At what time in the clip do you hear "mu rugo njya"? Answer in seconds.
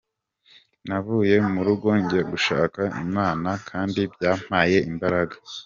1.51-2.21